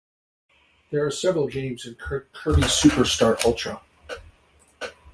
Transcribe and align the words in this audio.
There 0.89 1.05
are 1.05 1.11
several 1.11 1.45
games 1.45 1.85
in 1.85 1.93
Kirby 1.93 2.63
Super 2.67 3.05
Star 3.05 3.37
Ultra. 3.45 3.81